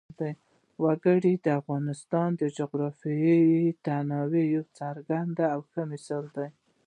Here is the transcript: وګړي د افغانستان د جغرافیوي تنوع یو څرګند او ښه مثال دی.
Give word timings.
وګړي 0.83 1.33
د 1.45 1.47
افغانستان 1.59 2.29
د 2.41 2.43
جغرافیوي 2.57 3.65
تنوع 3.85 4.43
یو 4.55 4.63
څرګند 4.79 5.35
او 5.53 5.59
ښه 5.69 5.81
مثال 5.91 6.25
دی. 6.35 6.49